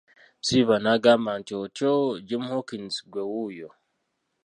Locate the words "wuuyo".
3.31-3.69